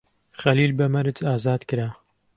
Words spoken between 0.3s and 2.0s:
خەلیل بە مەرج ئازاد کرا.